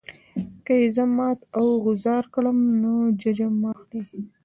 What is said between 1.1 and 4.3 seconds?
مات او غوځار کړم نو ججه مه اخلئ.